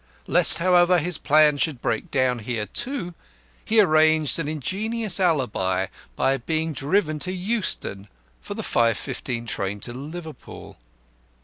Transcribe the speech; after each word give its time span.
Lest, 0.25 0.57
however, 0.57 0.97
his 0.97 1.19
plan 1.19 1.57
should 1.57 1.79
break 1.79 2.09
down 2.09 2.39
here, 2.39 2.65
too, 2.65 3.13
he 3.63 3.79
arranged 3.79 4.39
an 4.39 4.47
ingenious 4.47 5.19
alibi 5.19 5.85
by 6.15 6.37
being 6.37 6.73
driven 6.73 7.19
to 7.19 7.31
Euston 7.31 8.07
for 8.41 8.55
the 8.55 8.63
5.15 8.63 9.45
train 9.47 9.79
to 9.81 9.93
Liverpool. 9.93 10.79